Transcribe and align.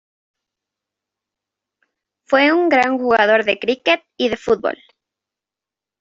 Fue 2.25 2.51
un 2.53 2.69
gran 2.69 2.97
jugador 2.97 3.45
de 3.45 3.59
cricket 3.59 4.01
y 4.17 4.29
de 4.29 4.37
football. 4.37 4.79